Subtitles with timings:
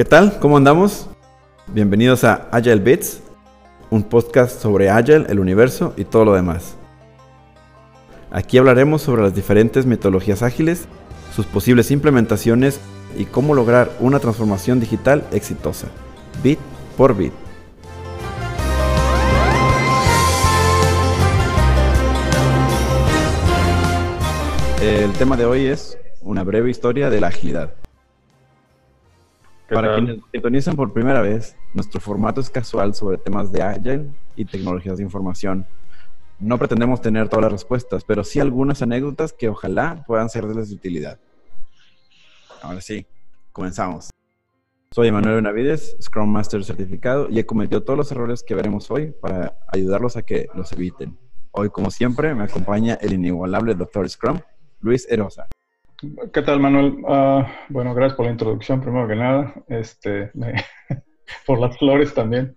[0.00, 0.38] ¿Qué tal?
[0.38, 1.10] ¿Cómo andamos?
[1.66, 3.20] Bienvenidos a Agile Bits,
[3.90, 6.74] un podcast sobre Agile, el universo y todo lo demás.
[8.30, 10.86] Aquí hablaremos sobre las diferentes metodologías ágiles,
[11.36, 12.80] sus posibles implementaciones
[13.14, 15.88] y cómo lograr una transformación digital exitosa,
[16.42, 16.58] bit
[16.96, 17.34] por bit.
[24.80, 27.74] El tema de hoy es una breve historia de la agilidad.
[29.70, 34.10] Para quienes nos sintonizan por primera vez, nuestro formato es casual sobre temas de Agile
[34.34, 35.64] y tecnologías de información.
[36.40, 40.74] No pretendemos tener todas las respuestas, pero sí algunas anécdotas que ojalá puedan serles de
[40.74, 41.18] utilidad.
[42.62, 43.06] Ahora sí,
[43.52, 44.10] comenzamos.
[44.90, 49.14] Soy Emanuel Benavides, Scrum Master certificado, y he cometido todos los errores que veremos hoy
[49.20, 51.16] para ayudarlos a que los eviten.
[51.52, 54.08] Hoy, como siempre, me acompaña el inigualable Dr.
[54.08, 54.40] Scrum,
[54.80, 55.46] Luis Erosa.
[56.32, 56.96] ¿Qué tal, Manuel?
[57.06, 59.54] Ah, bueno, gracias por la introducción, primero que nada.
[59.68, 60.32] Este,
[61.46, 62.56] por las flores también.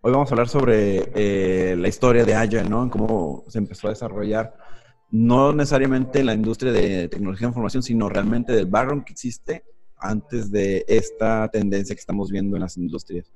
[0.00, 2.88] Hoy vamos a hablar sobre eh, la historia de Agile, ¿no?
[2.88, 4.56] Cómo se empezó a desarrollar,
[5.10, 9.62] no necesariamente en la industria de tecnología de información, sino realmente del background que existe
[9.98, 13.30] antes de esta tendencia que estamos viendo en las industrias.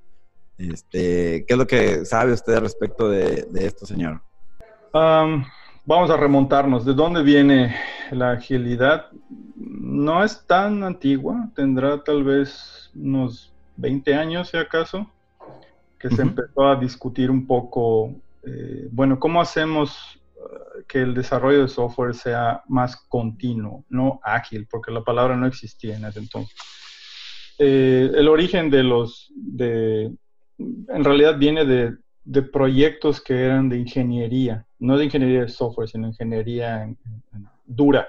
[0.56, 4.22] Este, ¿Qué es lo que sabe usted respecto de, esto, señor?
[5.84, 6.84] Vamos a remontarnos.
[6.84, 7.74] ¿De dónde viene
[8.10, 9.06] la agilidad?
[9.56, 15.10] No es tan antigua, tendrá tal vez unos 20 años, si acaso,
[15.98, 21.62] que se empezó a discutir un poco, eh, bueno, ¿cómo hacemos eh, que el desarrollo
[21.62, 26.55] de software sea más continuo, no ágil, porque la palabra no existía en ese entonces.
[27.58, 30.12] Eh, el origen de los, de,
[30.58, 35.89] en realidad viene de, de proyectos que eran de ingeniería, no de ingeniería de software,
[35.89, 36.89] sino ingeniería
[37.67, 38.08] dura.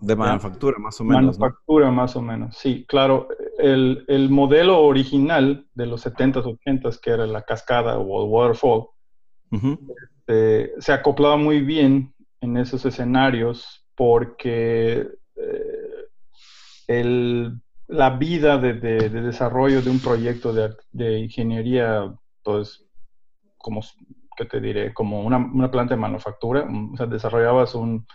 [0.00, 1.38] De manufactura, más o menos.
[1.38, 3.28] Manufactura, más o menos, sí, claro.
[3.58, 8.86] El, el, modelo original de los 70s, 80s, que era la cascada o el waterfall,
[9.52, 16.06] este, se acoplaba muy bien en esos escenarios porque eh,
[16.88, 22.12] el, la vida de, de, desarrollo de un proyecto de, de ingeniería,
[22.42, 22.84] pues,
[23.62, 23.80] como,
[24.36, 24.92] ¿qué te diré?
[24.92, 26.68] Como una, una planta de manufactura.
[26.92, 28.06] O sea, desarrollabas un,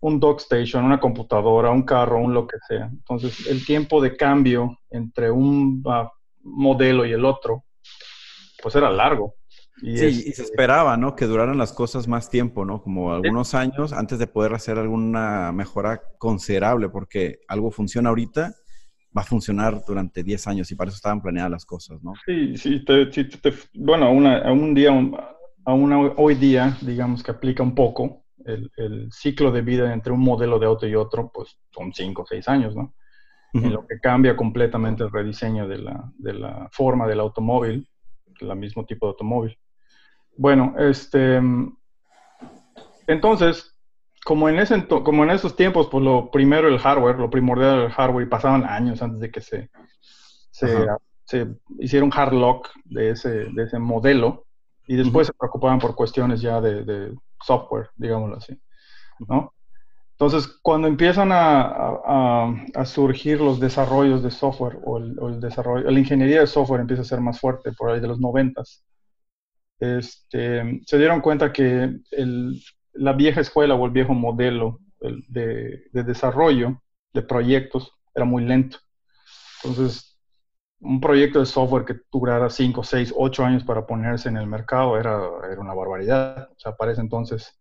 [0.00, 2.86] un dock station, una computadora, un carro, un lo que sea.
[2.86, 6.10] Entonces, el tiempo de cambio entre un ah,
[6.42, 7.64] modelo y el otro,
[8.62, 9.34] pues era largo.
[9.80, 11.14] Y sí, y se esperaba, ¿no?
[11.14, 12.82] Que duraran las cosas más tiempo, ¿no?
[12.82, 18.54] Como algunos años antes de poder hacer alguna mejora considerable, porque algo funciona ahorita
[19.16, 22.12] va a funcionar durante 10 años y para eso estaban planeadas las cosas, ¿no?
[22.26, 23.10] Sí, sí, te,
[23.74, 24.90] bueno, a un día,
[25.64, 30.20] a hoy día, digamos que aplica un poco el, el, ciclo de vida entre un
[30.20, 32.94] modelo de auto y otro, pues son 5 o 6 años, ¿no?
[33.54, 37.88] En lo que cambia completamente el rediseño de la, de la forma del automóvil,
[38.40, 39.58] el mismo tipo de automóvil.
[40.36, 41.40] Bueno, este,
[43.06, 43.77] entonces,
[44.28, 47.90] como en, ese, como en esos tiempos, pues lo primero el hardware, lo primordial el
[47.90, 49.70] hardware, y pasaban años antes de que se,
[50.50, 51.46] se,
[51.78, 54.44] hiciera un hard lock de ese, de ese modelo,
[54.86, 58.60] y después se preocupaban por cuestiones ya de, software, digámoslo así,
[59.26, 59.54] ¿no?
[60.18, 65.90] Entonces, cuando empiezan a, a, surgir los desarrollos de software o el, o el, desarrollo,
[65.90, 68.84] la ingeniería de software empieza a ser más fuerte por ahí de los noventas,
[69.80, 72.60] este, se dieron cuenta que el,
[72.98, 74.80] la vieja escuela o el viejo modelo
[75.28, 76.82] de, desarrollo
[77.12, 78.78] de proyectos era muy lento.
[79.62, 80.18] Entonces,
[80.80, 84.98] un proyecto de software que durara 5, 6, 8 años para ponerse en el mercado
[84.98, 85.20] era,
[85.50, 86.48] era una barbaridad.
[86.50, 87.58] O sea, para ese entonces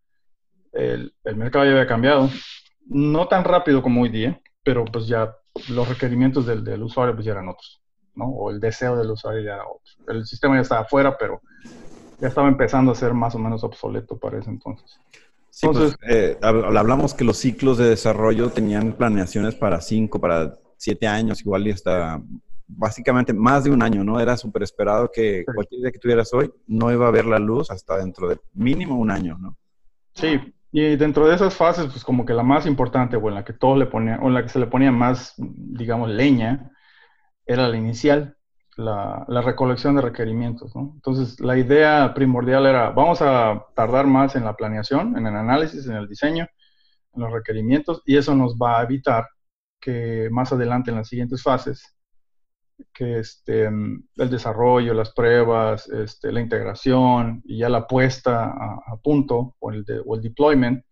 [0.74, 2.30] el, el, mercado ya había cambiado.
[2.86, 5.36] No tan rápido como hoy día, pero pues ya
[5.70, 7.82] los requerimientos del, del usuario pues eran otros,
[8.16, 8.26] ¿no?
[8.26, 10.14] O el deseo del usuario era otro.
[10.14, 11.42] El sistema ya estaba afuera, pero
[12.20, 15.00] ya estaba empezando a ser más o menos obsoleto para ese entonces.
[15.50, 21.08] Sí, pues, eh, hablamos que los ciclos de desarrollo tenían planeaciones para cinco, para siete
[21.08, 22.22] años, igual y hasta
[22.68, 24.20] básicamente más de un año, ¿no?
[24.20, 27.72] Era súper esperado que cualquier día que tuvieras hoy no iba a ver la luz
[27.72, 29.58] hasta dentro de mínimo un año, ¿no?
[30.14, 30.40] Sí,
[30.72, 33.54] y dentro de esas fases, pues como que la más importante, o en la que
[33.54, 36.72] todos le ponían, o en la que se le ponía más, digamos, leña,
[37.46, 38.37] era la inicial,
[38.78, 40.74] la, recolección de requerimientos.
[40.76, 45.88] Entonces, la idea primordial era, vamos a tardar más en la planeación, en el análisis,
[45.88, 46.48] en el diseño,
[47.14, 49.28] en los requerimientos, y eso nos va a evitar
[49.80, 51.84] que más adelante en las siguientes fases,
[52.94, 59.56] que este, el desarrollo, las pruebas, este, la integración y ya la puesta a, punto
[59.60, 60.84] o el, o el deployment,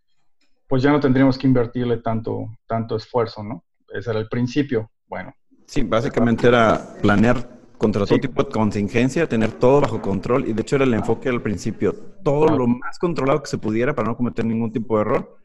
[0.67, 3.63] pues ya no tendríamos que invertirle tanto, tanto esfuerzo, ¿no?
[3.93, 4.89] Ese era el principio.
[5.05, 5.31] Bueno,
[5.67, 10.61] Sí, básicamente era planear contra todo tipo de contingencia, tener todo bajo control y de
[10.61, 11.93] hecho era el enfoque al principio,
[12.23, 15.37] todo lo más controlado que se pudiera para no cometer ningún tipo de error.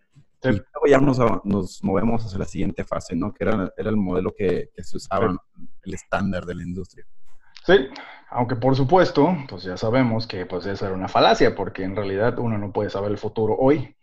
[0.42, 3.34] Y luego ya nos, nos, movemos hacia la siguiente fase, ¿no?
[3.34, 5.36] Que era, era el modelo que, que se usaba,
[5.82, 7.04] el estándar de la industria.
[7.66, 7.74] Sí,
[8.30, 12.38] aunque por supuesto, pues ya sabemos que pues esa era una falacia, porque en realidad
[12.38, 13.94] uno no puede saber el futuro hoy.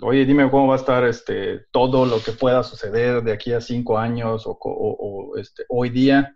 [0.00, 3.60] Oye, dime cómo va a estar este, todo lo que pueda suceder de aquí a
[3.60, 6.34] cinco años o, o este, hoy día,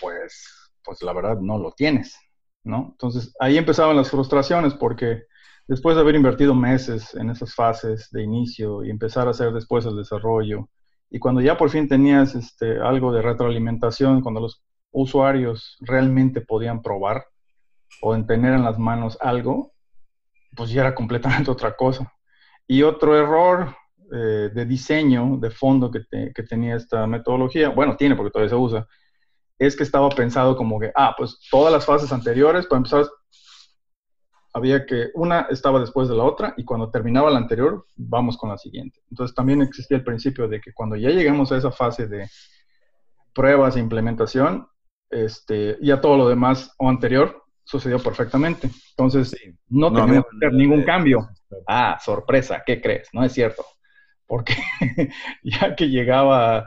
[0.00, 2.16] pues pues la verdad no lo tienes,
[2.64, 2.88] ¿no?
[2.92, 5.24] Entonces ahí empezaban las frustraciones porque
[5.68, 9.86] después de haber invertido meses en esas fases de inicio y empezar a hacer después
[9.86, 10.68] el desarrollo,
[11.10, 14.62] y cuando ya por fin tenías este, algo de retroalimentación, cuando los
[14.92, 17.24] usuarios realmente podían probar
[18.00, 19.72] o tener en las manos algo,
[20.56, 22.12] pues ya era completamente otra cosa.
[22.66, 23.74] Y otro error
[24.12, 28.56] eh, de diseño, de fondo que, que tenía esta metodología, bueno, tiene porque todavía se
[28.56, 28.86] usa,
[29.60, 33.04] es que estaba pensado como que, ah, pues todas las fases anteriores, para empezar,
[34.54, 38.48] había que una estaba después de la otra y cuando terminaba la anterior, vamos con
[38.48, 39.00] la siguiente.
[39.10, 42.26] Entonces también existía el principio de que cuando ya llegamos a esa fase de
[43.34, 44.66] pruebas e implementación,
[45.10, 48.70] este, ya todo lo demás o anterior sucedió perfectamente.
[48.96, 49.36] Entonces,
[49.68, 51.28] no, no teníamos que hacer ningún cambio.
[51.68, 53.10] Ah, sorpresa, ¿qué crees?
[53.12, 53.62] No es cierto.
[54.26, 54.54] Porque
[55.42, 56.66] ya que llegaba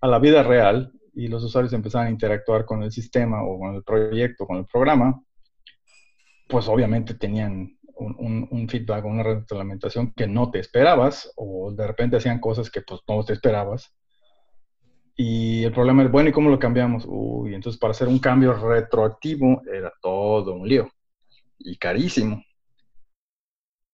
[0.00, 3.74] a la vida real, y los usuarios empezaban a interactuar con el sistema o con
[3.74, 5.22] el proyecto, con el programa,
[6.48, 12.16] pues obviamente tenían un, un, feedback, una retroalimentación que no te esperabas o de repente
[12.16, 13.94] hacían cosas que pues no te esperabas.
[15.14, 17.04] Y el problema es, bueno, ¿y cómo lo cambiamos?
[17.06, 20.88] Uy, entonces para hacer un cambio retroactivo era todo un lío
[21.58, 22.42] y carísimo.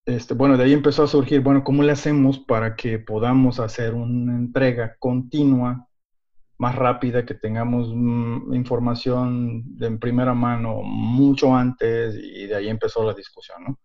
[0.06, 3.94] Este, bueno, de ahí empezó a surgir, bueno, ¿cómo le hacemos para que podamos hacer
[3.94, 5.88] una entrega continua
[6.58, 12.69] más rápida, que tengamos mm, información de en primera mano mucho antes y de ahí
[12.69, 13.78] empezó la discusión, ¿no?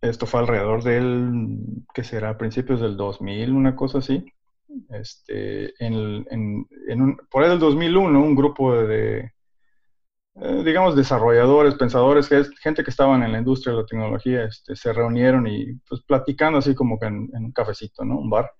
[0.00, 1.58] Esto fue alrededor del,
[1.94, 4.24] que será principios del 2000, una cosa así.
[4.90, 9.32] Este, en, en, en un, por ahí del 2001, un grupo de,
[10.36, 12.28] eh, digamos, desarrolladores, pensadores,
[12.60, 16.58] gente que estaban en la industria de la tecnología, este, se reunieron y pues platicando
[16.58, 18.18] así como que en, en un cafecito, ¿no?
[18.18, 18.50] Un bar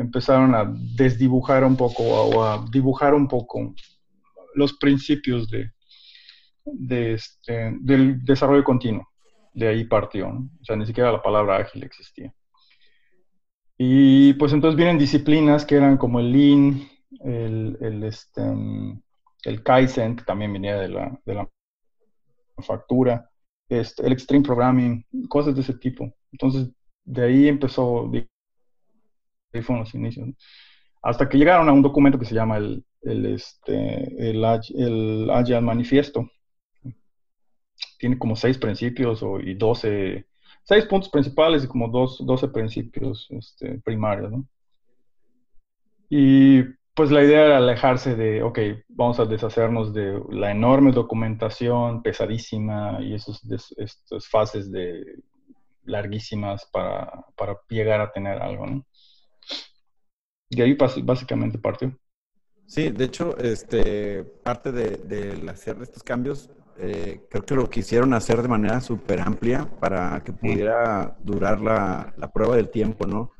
[0.00, 0.64] empezaron a
[0.96, 3.74] desdibujar un poco o a dibujar un poco
[4.54, 5.70] los principios de,
[7.12, 9.06] este, del desarrollo continuo.
[9.52, 12.32] De ahí partió, o sea, ni siquiera la palabra ágil existía.
[13.76, 16.88] Y pues entonces vienen disciplinas que eran como el Lean,
[17.20, 18.42] el, el, este,
[19.44, 21.48] el Kaizen, que también venía de la, de la
[22.56, 23.28] manufactura,
[23.68, 26.10] este, el Extreme Programming, cosas de ese tipo.
[26.32, 26.70] Entonces,
[27.04, 28.10] de ahí empezó,
[29.52, 30.28] ahí fueron los inicios.
[31.02, 35.60] Hasta que llegaron a un documento que se llama el, el, este, el, el Agile
[35.60, 36.30] Manifiesto.
[37.98, 40.26] Tiene como seis principios o, y doce,
[40.62, 44.46] seis puntos principales y como dos, doce principios este, primarios, ¿no?
[46.10, 46.62] Y
[46.94, 48.58] pues la idea era alejarse de, ok,
[48.88, 53.40] vamos a deshacernos de la enorme documentación pesadísima y esos,
[53.76, 55.22] estas fases de
[55.84, 58.84] larguísimas para, para llegar a tener algo, ¿no?
[60.50, 61.96] Y ahí básicamente partió.
[62.66, 66.50] Sí, de hecho, este, parte de, de hacer estos cambios,
[66.82, 72.14] eh, creo que lo quisieron hacer de manera súper amplia para que pudiera durar la,
[72.16, 73.32] la, prueba del tiempo, ¿no?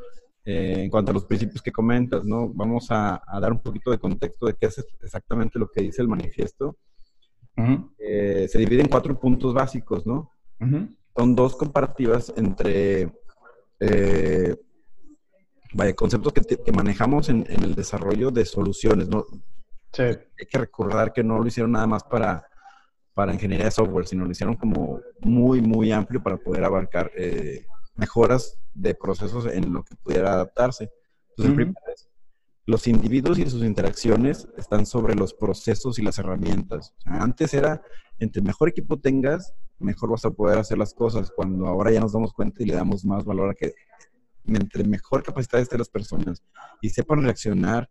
[0.44, 2.50] Eh, en cuanto a los principios que comentas, ¿no?
[2.50, 6.08] Vamos a, dar un poquito de contexto de qué es exactamente lo que dice el
[6.08, 6.76] manifiesto.
[7.98, 10.32] Eh, se divide en cuatro puntos básicos, ¿no?
[11.16, 13.10] Son dos comparativas entre
[15.72, 19.26] vaya, conceptos que, manejamos en, el desarrollo de soluciones, ¿no?
[19.92, 20.02] Sí.
[20.02, 22.46] Hay que recordar que no lo hicieron nada más para,
[23.14, 27.66] para ingeniería de software, sino lo hicieron como muy, muy amplio para poder abarcar eh,
[27.96, 30.90] mejoras de procesos en lo que pudiera adaptarse.
[31.30, 32.10] Entonces, primero es,
[32.66, 36.94] los individuos y sus interacciones están sobre los procesos y las herramientas.
[37.04, 37.82] antes era,
[38.18, 42.12] entre mejor equipo tengas, mejor vas a poder hacer las cosas, cuando ahora ya nos
[42.12, 43.74] damos cuenta y le damos más valor a que
[44.46, 46.42] entre mejor capacidad estén las personas
[46.80, 47.88] y sepan reaccionar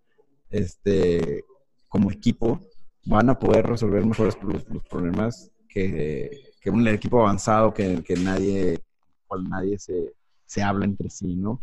[0.50, 1.44] este,
[1.88, 2.60] como equipo,
[3.06, 8.80] van a poder resolver mejores los, problemas que, que, un equipo avanzado que, que nadie,
[9.28, 10.14] cual nadie se,
[10.46, 11.60] se, habla entre sí, ¿no?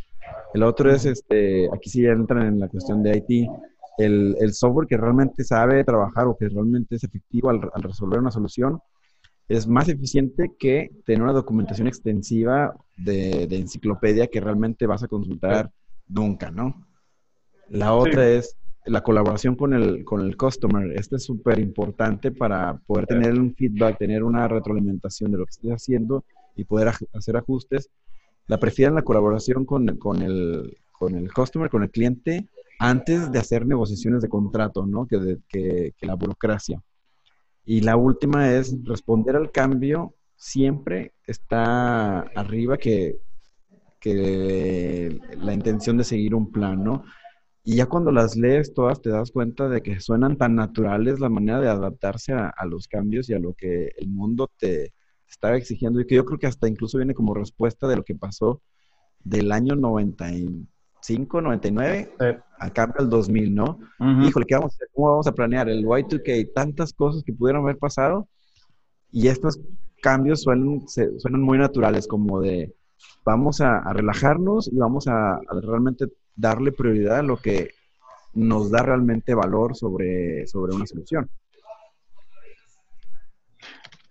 [0.54, 3.48] El otro es, este, aquí sí entran en la cuestión de IT,
[3.98, 8.30] el, el software que realmente sabe trabajar o que realmente es efectivo al resolver una
[8.30, 8.80] solución,
[9.48, 15.70] es más eficiente que tener una documentación extensiva de, enciclopedia que realmente vas a consultar
[16.08, 16.86] nunca, ¿no?
[17.68, 20.92] La otra es la colaboración con el, con el customer.
[20.92, 25.50] Este es súper importante para poder tener un feedback, tener una retroalimentación de lo que
[25.50, 26.24] estés haciendo
[26.54, 27.90] y poder hacer ajustes.
[28.46, 32.48] La prefieren la colaboración con, con, el, con el customer, con el cliente,
[32.78, 35.06] antes de hacer negociaciones de contrato, ¿no?
[35.06, 36.80] Que, que, que la burocracia.
[37.66, 43.18] Y la última es responder al cambio siempre está arriba que,
[44.00, 47.04] que la intención de seguir un plan, ¿no?
[47.64, 51.28] Y ya cuando las lees todas te das cuenta de que suenan tan naturales la
[51.28, 54.92] manera de adaptarse a, los cambios y a lo que el mundo te
[55.28, 58.14] estaba exigiendo y que yo creo que hasta incluso viene como respuesta de lo que
[58.14, 58.62] pasó
[59.24, 59.74] del año
[61.02, 62.14] 95, 99
[62.58, 63.78] al cambio al 2000, ¿no?
[64.22, 64.88] Híjole, ¿qué vamos a hacer?
[64.94, 66.52] ¿Cómo vamos a planear el Y2K?
[66.54, 68.28] Tantas cosas que pudieron haber pasado
[69.12, 69.60] y estos
[70.02, 72.74] cambios suenan, suenan muy naturales, como de
[73.24, 77.70] vamos a, relajarnos y vamos a realmente darle prioridad a lo que
[78.34, 81.28] nos da realmente valor sobre, sobre una solución.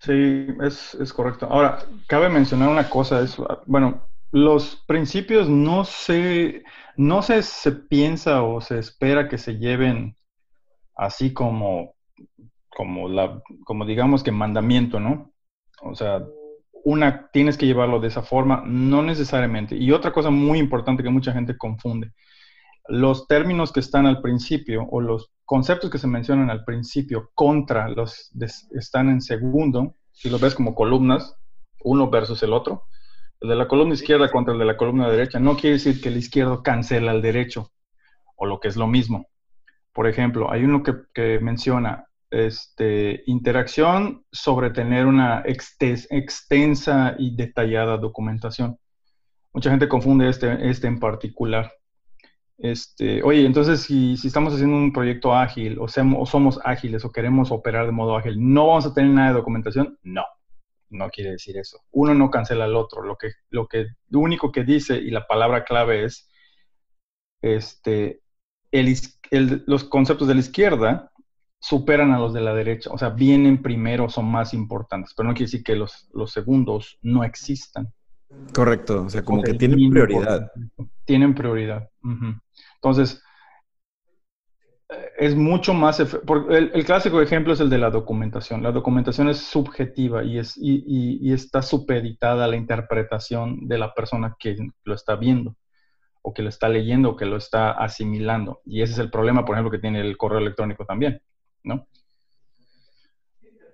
[0.00, 1.46] Sí, es, correcto.
[1.46, 4.02] Ahora, cabe mencionar una cosa, es, bueno,
[4.32, 6.64] los principios no se,
[6.96, 10.16] no se, se piensa o se espera que se lleven
[10.96, 11.94] así como,
[12.68, 15.32] como, la, como digamos que mandamiento, ¿no?
[15.82, 16.22] O sea,
[16.84, 19.76] una, tienes que llevarlo de esa forma, no necesariamente.
[19.76, 22.12] Y otra cosa muy importante que mucha gente confunde,
[22.88, 27.88] los términos que están al principio o los conceptos que se mencionan al principio contra
[27.88, 28.30] los
[28.70, 31.36] están en segundo, si lo ves como columnas,
[31.82, 32.84] uno versus el otro,
[33.46, 36.16] de la columna izquierda contra el de la columna derecha, no quiere decir que el
[36.16, 37.72] izquierdo cancela al derecho,
[38.36, 39.26] o lo que es lo mismo.
[39.92, 47.96] Por ejemplo, hay uno que, que menciona este, interacción sobre tener una extensa y detallada
[47.96, 48.78] documentación.
[49.52, 51.72] Mucha gente confunde este, este en particular.
[52.58, 57.86] Este, oye, entonces si, estamos haciendo un proyecto ágil o, somos ágiles o queremos operar
[57.86, 59.98] de modo ágil, ¿no vamos a tener nada de documentación?
[60.02, 60.24] No,
[60.90, 61.80] no quiere decir eso.
[61.90, 63.02] Uno no cancela al otro.
[63.02, 66.28] Lo, que, lo, que, lo único que dice y la palabra clave es
[67.42, 68.22] este,
[69.66, 71.10] los conceptos de la izquierda
[71.60, 75.34] superan a los de la derecha, o sea, vienen primero, son más importantes, pero no
[75.34, 77.92] quiere decir que los, los segundos no existan.
[78.54, 80.50] Correcto, o sea, como que tienen prioridad.
[81.04, 81.88] Tienen prioridad.
[82.74, 83.22] Entonces,
[85.18, 86.00] es mucho más...
[86.00, 88.62] El, el, clásico ejemplo es el de la documentación.
[88.62, 94.36] La documentación es subjetiva y, es, y, está supeditada a la interpretación de la persona
[94.38, 95.56] que lo está viendo
[96.22, 98.60] o que lo está leyendo o que lo está asimilando.
[98.64, 101.20] Y ese es el problema, por ejemplo, que tiene el correo electrónico también.
[101.62, 101.86] ¿no?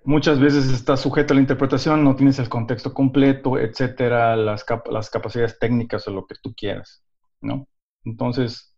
[0.05, 5.09] Muchas veces está sujeto a la interpretación, no tienes el contexto completo, etcétera, las, las
[5.09, 7.03] capacidades técnicas o lo que tú quieras,
[7.39, 7.67] ¿no?
[8.03, 8.72] Entonces,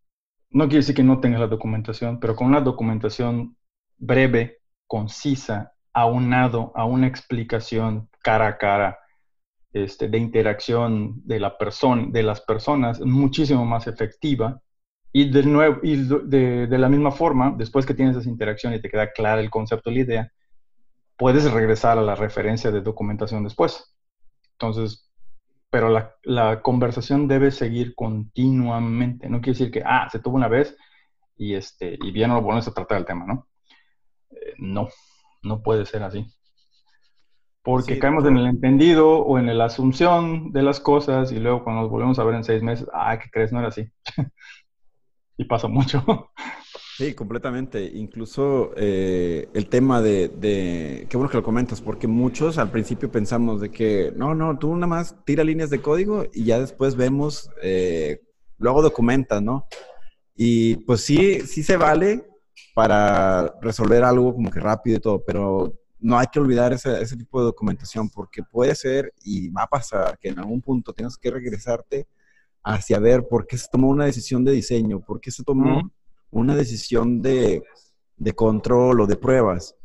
[0.51, 3.57] no quiere decir que no tengas la documentación, pero con una documentación
[3.97, 8.99] breve, concisa, aunado a una explicación cara a cara
[9.73, 14.61] este, de interacción de, la persona, de las personas, muchísimo más efectiva
[15.11, 18.81] y de nuevo, y de, de, la misma forma, después que tienes esa interacción y
[18.81, 20.31] te queda clara el concepto, la idea,
[21.17, 23.95] puedes regresar a la referencia de documentación después.
[24.53, 25.04] Entonces,
[25.75, 29.27] pero la, la, conversación debe seguir continuamente.
[29.27, 30.73] No quiere decir que, ah, se tuvo una vez
[31.35, 33.49] y, este, y bien no lo vuelves a tratar el tema, ¿no?
[34.31, 34.87] Eh, no,
[35.43, 36.25] no puede ser así.
[37.61, 41.81] Porque caemos en el entendido o en la asunción de las cosas y luego cuando
[41.81, 43.51] nos volvemos a ver en seis meses, ah, ¿qué crees?
[43.51, 43.85] No era así.
[45.37, 46.05] y pasa mucho.
[46.97, 47.91] Sí, completamente.
[47.93, 53.11] Incluso eh, el tema de, de, qué bueno que lo comentas, porque muchos al principio
[53.11, 56.95] pensamos de que, no, no, tú nada más tira líneas de código y ya después
[56.95, 58.21] vemos, eh,
[58.59, 59.67] luego documentas, ¿no?
[60.37, 62.25] Y pues sí, sí se vale
[62.73, 67.17] para resolver algo como que rápido y todo, pero no hay que olvidar ese, ese
[67.17, 71.17] tipo de documentación, porque puede ser y va a pasar que en algún punto tengas
[71.17, 72.07] que regresarte
[72.63, 75.91] hacia ver por qué se tomó una decisión de diseño, por qué se tomó
[76.31, 77.63] una decisión de,
[78.35, 79.75] control o de pruebas.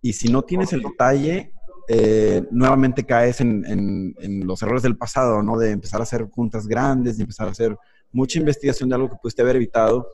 [0.00, 1.52] Y si no tienes el detalle,
[1.88, 4.14] eh, nuevamente caes en,
[4.46, 5.58] los errores del pasado, ¿no?
[5.58, 7.76] De empezar a hacer juntas grandes, de empezar a hacer
[8.12, 10.08] mucha investigación de algo que pudiste haber evitado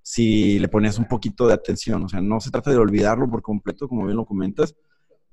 [0.00, 2.04] si le ponías un poquito de atención.
[2.04, 4.74] O sea, no se trata de olvidarlo por completo, como bien lo comentas,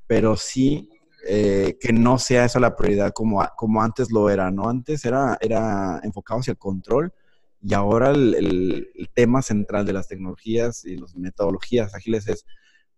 [0.06, 0.90] pero sí
[1.28, 4.70] eh, que no sea esa la prioridad como, como antes lo era, ¿no?
[4.70, 7.14] Antes era, era enfocado hacia el control
[7.62, 12.46] y ahora el, tema central de las tecnologías y las metodologías ágiles es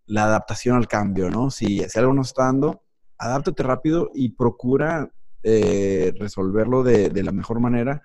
[0.05, 1.49] la adaptación al cambio, ¿no?
[1.49, 2.83] Si, algo no está dando,
[3.17, 5.11] adáptate rápido y procura
[5.43, 8.03] eh, resolverlo de, la mejor manera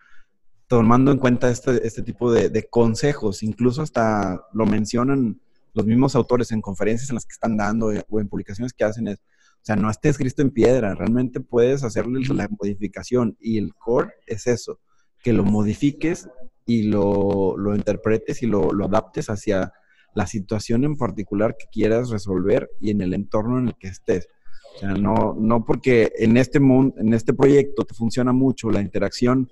[0.67, 5.41] tomando en cuenta este, este tipo de, de, consejos, incluso hasta lo mencionan
[5.75, 8.83] los mismos autores en conferencias en las que están dando eh, o en publicaciones que
[8.83, 13.59] hacen es, o sea, no esté escrito en piedra, realmente puedes hacerle la modificación y
[13.59, 14.81] el core es eso,
[15.23, 16.29] que lo modifiques
[16.67, 19.73] y lo, lo interpretes y lo, lo adaptes hacia
[20.15, 24.29] la situación en particular que quieras resolver y en el entorno en el que estés.
[24.75, 28.81] O sea, no, no porque en este mundo, en este proyecto te funciona mucho la
[28.81, 29.51] interacción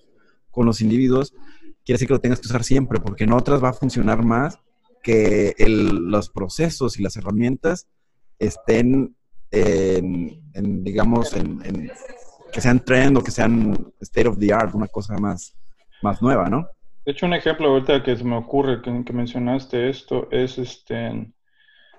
[0.51, 1.33] con los individuos,
[1.85, 4.59] quiere decir que lo tengas que usar siempre, porque en otras va a funcionar más
[5.03, 7.89] que los procesos y las herramientas
[8.39, 9.17] estén
[9.51, 11.91] en, digamos, en,
[12.53, 15.55] que sean trend o que sean state of the art, una cosa más,
[16.03, 16.67] más nueva, ¿no?
[17.05, 21.33] De hecho, un ejemplo ahorita que me ocurre que, mencionaste esto es este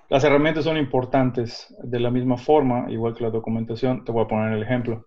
[0.08, 4.04] las herramientas son importantes de la misma forma, igual que la documentación.
[4.04, 5.04] Te voy a poner el ejemplo.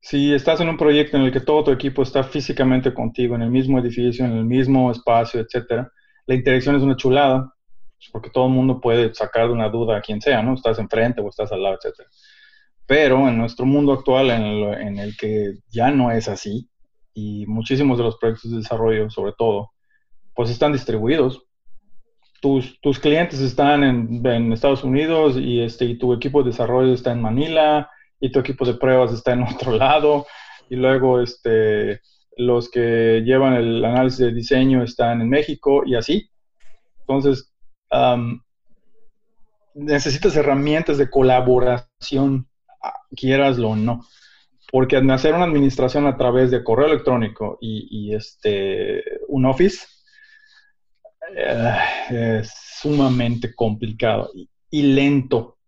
[0.00, 3.42] Si estás en un proyecto en el que todo tu equipo está físicamente contigo, en
[3.42, 5.92] el mismo edificio, en el mismo espacio, etcétera,
[6.26, 7.54] la interacción es una chulada,
[8.12, 10.54] porque todo el mundo puede sacar de una duda a quien sea, ¿no?
[10.54, 12.08] Estás enfrente o estás al lado, etcétera.
[12.86, 16.68] Pero en nuestro mundo actual, en el que ya no es así,
[17.14, 19.70] y muchísimos de los proyectos de desarrollo, sobre todo,
[20.34, 21.46] pues están distribuidos
[22.40, 27.12] tus, tus clientes están en, Estados Unidos y, este, y tu equipo de desarrollo está
[27.12, 30.26] en Manila y tu equipo de pruebas está en otro lado
[30.68, 32.00] y luego este,
[32.36, 36.30] los que llevan el análisis de diseño están en México y así.
[37.00, 37.52] Entonces,
[39.74, 42.48] necesitas herramientas de colaboración,
[43.14, 44.02] quieraslo o no.
[44.70, 49.86] Porque al hacer una administración a través de correo electrónico y, y este, un Office,
[51.36, 54.30] eh, es sumamente complicado
[54.70, 55.58] y, lento.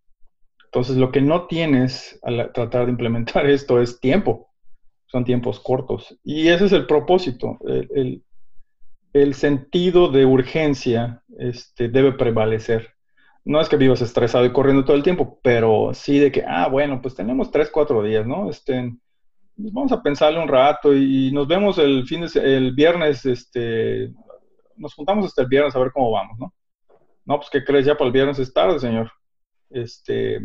[0.64, 4.50] Entonces, lo que no tienes al tratar de implementar esto es tiempo.
[5.06, 6.18] Son tiempos cortos.
[6.24, 7.58] Y ese es el propósito.
[7.64, 12.94] El, sentido de urgencia este, debe prevalecer.
[13.44, 16.68] No es que vivas estresado y corriendo todo el tiempo, pero sí de que, ah,
[16.68, 18.48] bueno, pues tenemos tres, cuatro días, ¿no?
[18.48, 18.94] Este,
[19.56, 24.12] vamos a pensarle un rato y nos vemos el fin de, el viernes este,
[24.76, 26.54] nos juntamos hasta el viernes a ver cómo vamos, ¿no?
[27.24, 27.86] No, pues, ¿qué crees?
[27.86, 29.10] Ya para el viernes es tarde, señor.
[29.70, 30.40] Este,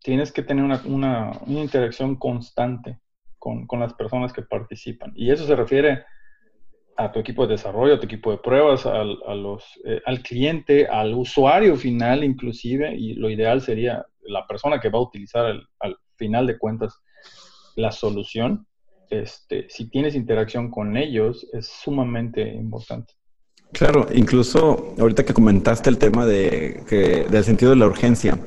[0.00, 3.00] tienes que tener una, interacción constante
[3.38, 5.12] con, las personas que participan.
[5.14, 6.04] Y eso se refiere
[6.98, 10.20] a tu equipo de desarrollo, a tu equipo de pruebas, al, a los, eh, al
[10.20, 15.46] cliente, al usuario final inclusive, y lo ideal sería la persona que va a utilizar
[15.78, 17.00] al final de cuentas
[17.76, 18.66] la solución,
[19.10, 23.14] este, si tienes interacción con ellos, es sumamente importante.
[23.72, 28.38] Claro, incluso ahorita que comentaste el tema de, que, del sentido de la urgencia,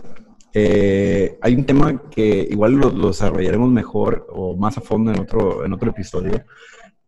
[0.53, 5.63] eh, hay un tema que igual lo, desarrollaremos mejor o más a fondo en otro,
[5.63, 6.43] en otro episodio,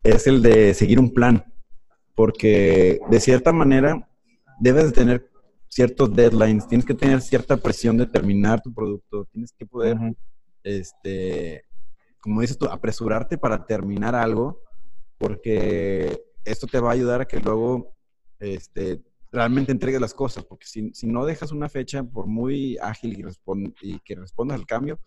[0.03, 1.45] es el de seguir un plan,
[2.15, 4.09] porque de cierta manera
[4.59, 5.29] debes de tener
[5.67, 9.97] ciertos deadlines, tienes que tener cierta presión de terminar tu producto, tienes que poder
[10.63, 11.65] este,
[12.19, 14.61] como dices tú, apresurarte para terminar algo,
[15.17, 17.95] porque esto te va a ayudar a que luego
[18.39, 23.25] este, realmente entregues las cosas, porque si, no dejas una fecha por muy ágil
[23.81, 24.99] y, que respondas al cambio,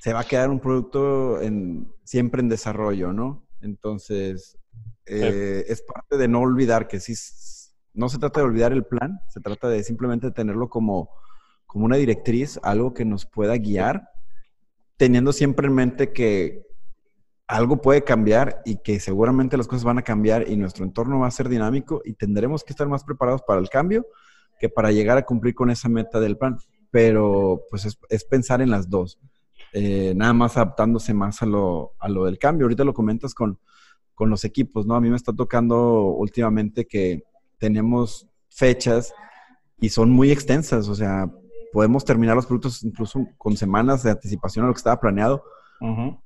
[0.00, 3.45] se va a quedar un producto en, siempre en desarrollo, ¿no?
[3.60, 4.58] Entonces,
[5.06, 7.14] eh, es parte de no olvidar que sí,
[7.94, 11.10] no se trata de olvidar el plan, se trata de simplemente tenerlo como,
[11.66, 14.08] como una directriz, algo que nos pueda guiar
[14.96, 16.66] teniendo siempre en mente que
[17.46, 21.28] algo puede cambiar y que seguramente las cosas van a cambiar y nuestro entorno va
[21.28, 24.06] a ser dinámico y tendremos que estar más preparados para el cambio
[24.58, 26.58] que para llegar a cumplir con esa meta del plan.
[26.90, 29.20] Pero pues es, pensar en las dos,
[29.72, 32.64] eh, nada más adaptándose más a lo, a lo del cambio.
[32.64, 33.58] Ahorita lo comentas con,
[34.14, 34.94] con los equipos, ¿no?
[34.94, 37.24] A mí me está tocando últimamente que
[37.58, 39.12] tenemos fechas
[39.78, 41.30] y son muy extensas, o sea,
[41.72, 45.44] podemos terminar los productos incluso con semanas de anticipación a lo que estaba planeado.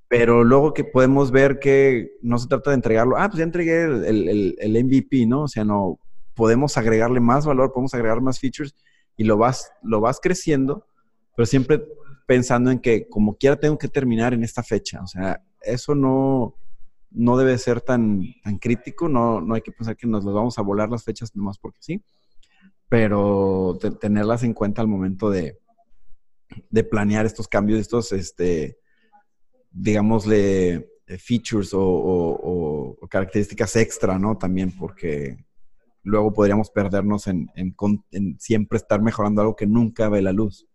[0.06, 3.82] Pero luego que podemos ver que no se trata de entregarlo, ah, pues ya entregué
[3.82, 5.42] el, el, MVP, ¿no?
[5.42, 5.98] O sea, no,
[6.34, 8.76] podemos agregarle más valor, podemos agregar más features
[9.16, 10.86] y lo vas, lo vas creciendo,
[11.34, 11.84] pero siempre
[12.30, 15.02] pensando en que como quiera tengo que terminar en esta fecha.
[15.02, 16.54] O sea, eso no,
[17.10, 20.56] no debe ser tan, tan crítico, no, no hay que pensar que nos los vamos
[20.56, 22.00] a volar las fechas nomás porque sí
[22.90, 25.56] pero tenerlas en cuenta al momento de,
[26.90, 28.78] planear estos cambios, estos, este,
[29.70, 30.74] digámosle,
[31.06, 34.36] eh, features o, características extra, ¿no?
[34.36, 35.46] También porque
[36.02, 37.48] luego podríamos perdernos en,
[38.38, 40.66] siempre estar mejorando algo que nunca ve la luz.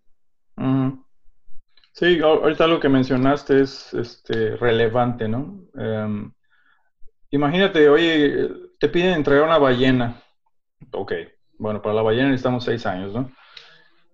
[1.96, 5.62] Sí, ahorita lo que mencionaste es este, relevante, ¿no?
[5.76, 6.30] Em,
[7.32, 10.22] imagínate, oye, te piden entregar una ballena.
[10.92, 11.14] Ok,
[11.58, 13.32] bueno, para la ballena necesitamos seis años, ¿no?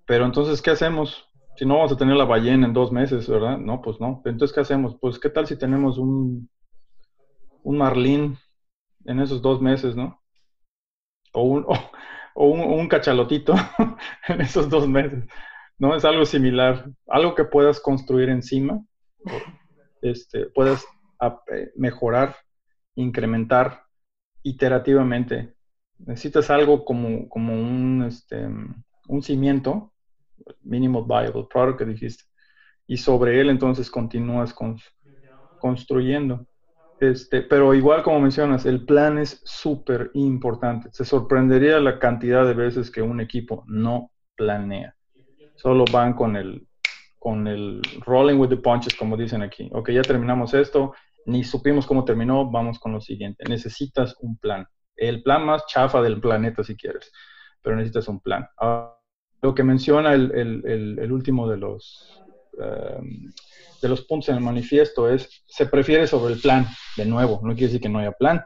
[0.05, 1.27] Pero entonces, ¿qué hacemos?
[1.55, 3.57] Si no vamos a tener la ballena en dos meses, ¿verdad?
[3.57, 4.21] No, pues no.
[4.25, 4.95] Entonces, ¿qué hacemos?
[5.01, 6.49] Pues, ¿qué tal si tenemos un,
[7.63, 8.37] un marlín
[9.05, 10.21] en esos dos meses, ¿no?
[11.33, 11.65] O un,
[12.35, 13.55] o, un, cachalotito
[14.27, 15.25] en esos dos meses,
[15.81, 15.95] ¿no?
[15.95, 18.79] Es algo similar, algo que puedas construir encima,
[20.03, 20.85] este, puedas
[21.51, 22.35] eh, mejorar,
[22.93, 23.81] incrementar
[24.43, 25.55] iterativamente.
[25.97, 28.47] Necesitas algo como, como un, este,
[29.07, 29.91] un cimiento,
[30.61, 32.25] mínimo viable product que dijiste,
[32.85, 34.53] y sobre él entonces continúas
[35.59, 36.45] construyendo.
[36.99, 40.89] Este, pero igual como mencionas, el plan es súper importante.
[40.91, 44.95] Se sorprendería la cantidad de veces que un equipo no planea.
[45.62, 46.67] Solo van con el,
[47.19, 49.69] con el rolling with the punches, como dicen aquí.
[49.74, 50.93] Ok, ya terminamos esto,
[51.26, 53.43] ni supimos cómo terminó, vamos con lo siguiente.
[53.47, 54.67] Necesitas un plan.
[54.95, 57.12] El plan más chafa del planeta, si quieres,
[57.62, 58.47] pero necesitas un plan.
[59.41, 62.21] lo que menciona el, el, el último de los
[62.60, 63.32] Em,
[63.82, 67.54] de los puntos en el manifiesto es, se prefiere sobre el plan, de nuevo, no
[67.54, 68.45] quiere decir que no haya plan,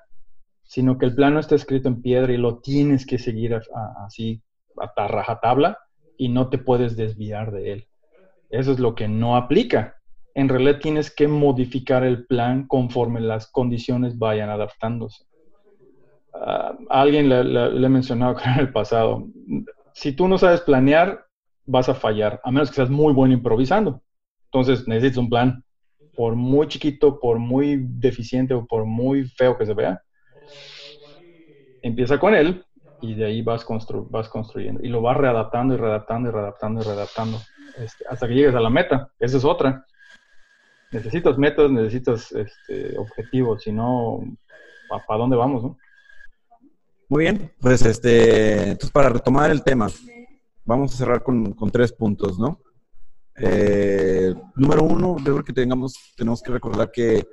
[0.63, 3.59] sino que el plan no está escrito en piedra y lo tienes que seguir
[4.05, 4.41] así
[4.77, 5.77] a rajatabla
[6.17, 7.87] y no te puedes desviar de él.
[8.49, 9.95] Eso es lo que no aplica.
[10.33, 15.25] En realidad tienes que modificar el plan conforme las condiciones vayan adaptándose.
[16.33, 19.27] Uh, alguien le, le, he mencionado en el pasado,
[19.93, 21.25] si tú no sabes planear,
[21.65, 24.01] vas a fallar, a menos que seas muy bueno improvisando.
[24.45, 25.63] Entonces necesitas un plan,
[26.15, 30.01] por muy chiquito, por muy deficiente o por muy feo que se vea.
[31.81, 32.63] Empieza con él
[33.01, 33.65] y de ahí vas,
[34.09, 37.37] vas construyendo y lo vas readaptando y readaptando y readaptando y readaptando
[37.77, 39.11] este, hasta que llegues a la meta.
[39.19, 39.85] Esa es otra.
[40.91, 44.21] Necesitas metas, necesitas este, objetivos, si no,
[45.07, 45.63] ¿para dónde vamos?
[45.63, 45.77] No?
[47.09, 49.87] Muy bien, pues este, entonces para retomar el tema,
[50.63, 52.61] vamos a cerrar con, con tres puntos, ¿no?
[53.37, 57.27] Eh, número uno, yo creo que tengamos, tenemos que recordar que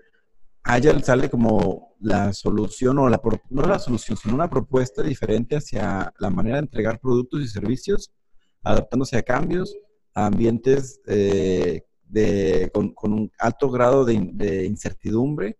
[0.65, 6.13] Agile sale como la solución, o la, no la solución, sino una propuesta diferente hacia
[6.19, 8.13] la manera de entregar productos y servicios,
[8.63, 9.77] adaptándose a cambios,
[10.15, 15.59] a ambientes eh, de, con, un alto grado de, incertidumbre,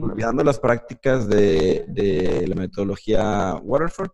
[0.00, 4.10] olvidando las prácticas de, de, la metodología Waterford,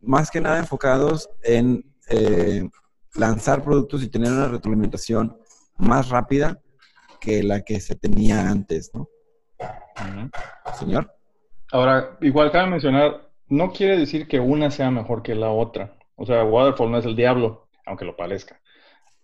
[0.00, 2.66] más que nada enfocados en eh,
[3.14, 5.36] lanzar productos y tener una retroalimentación
[5.76, 6.62] más rápida
[7.20, 9.08] que la que se tenía antes, ¿no?
[10.78, 11.12] Señor.
[11.72, 15.96] Ahora, igual cabe mencionar, no quiere decir que una sea mejor que la otra.
[16.16, 18.60] O sea, Waterfall no es el diablo, aunque lo parezca.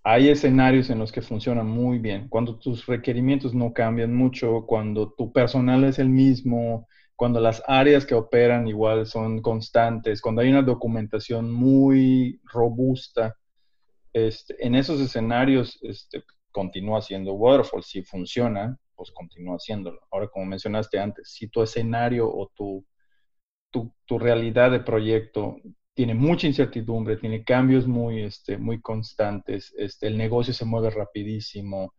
[0.03, 2.29] Hay escenarios en los que funciona muy bien.
[2.29, 8.05] Cuando tus requerimientos no cambian mucho, cuando tu personal es el mismo, cuando las áreas
[8.05, 13.37] que operan igual son constantes, cuando hay una documentación muy robusta,
[14.13, 17.83] este, en esos escenarios este, continúa siendo Waterfall.
[17.83, 20.01] Si funciona, pues continúa haciéndolo.
[20.11, 22.85] Ahora, como mencionaste antes, si tu escenario o tu,
[23.71, 25.57] tu, realidad de proyecto
[25.95, 31.95] tiene mucha incertidumbre, tiene cambios muy, este, muy constantes, este, el negocio se mueve rapidísimo.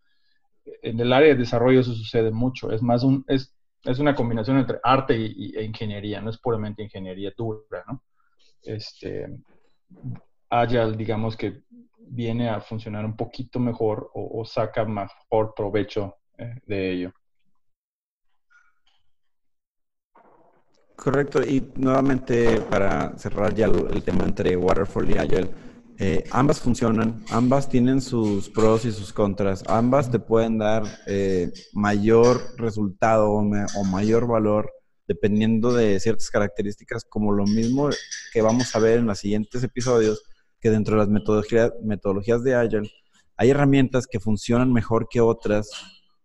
[0.82, 2.72] En el área de desarrollo eso sucede mucho.
[2.72, 3.54] Es más un, es,
[3.84, 8.04] es una combinación entre arte y, e ingeniería, no es puramente ingeniería dura, ¿no?
[8.64, 9.28] Este,
[10.50, 11.64] Agile, digamos que
[12.08, 16.16] viene a funcionar un poquito mejor o, saca mejor provecho
[16.66, 17.14] de ello.
[20.96, 25.50] Correcto, y nuevamente para cerrar ya el, tema entre Waterfall y Agile,
[26.00, 31.52] eh, ambas funcionan, ambas tienen sus pros y sus contras, ambas te pueden dar eh,
[31.74, 34.72] mayor resultado o, mayor valor
[35.08, 37.90] dependiendo de ciertas características, como lo mismo
[38.34, 40.24] que vamos a ver en los siguientes episodios,
[40.60, 41.10] que dentro de las
[41.84, 42.90] metodologías de Agile
[43.38, 45.70] hay herramientas que funcionan mejor que otras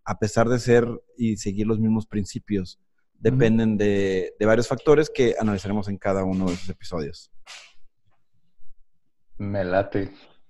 [0.04, 0.86] a pesar de ser
[1.16, 2.80] y seguir los mismos principios.
[3.14, 7.30] Dependen de, varios factores que analizaremos en cada uno de esos episodios.
[9.36, 10.10] Me late.